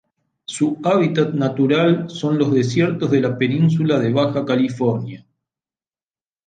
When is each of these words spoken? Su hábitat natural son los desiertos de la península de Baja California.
Su 0.45 0.79
hábitat 0.83 1.35
natural 1.35 2.09
son 2.09 2.39
los 2.39 2.51
desiertos 2.51 3.11
de 3.11 3.21
la 3.21 3.37
península 3.37 3.99
de 3.99 4.11
Baja 4.11 4.43
California. 4.43 5.27